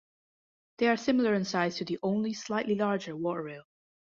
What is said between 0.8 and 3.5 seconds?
are similar in size to the only slightly larger water